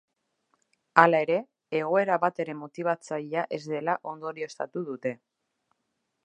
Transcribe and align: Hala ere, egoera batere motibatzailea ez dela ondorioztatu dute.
Hala 1.01 1.19
ere, 1.25 1.35
egoera 1.79 2.17
batere 2.23 2.55
motibatzailea 2.63 3.45
ez 3.59 3.61
dela 3.75 3.97
ondorioztatu 4.15 4.85
dute. 4.91 5.15